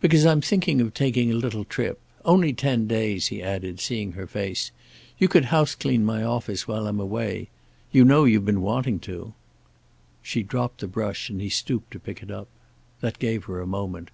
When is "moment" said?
13.68-14.10